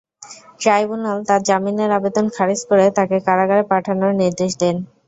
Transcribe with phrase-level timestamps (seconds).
[0.61, 4.75] Tribunal তাঁর জামিনের আবেদন খারিজ করে তাঁকে কারাগারে পাঠানোর নির্দেশ দেন।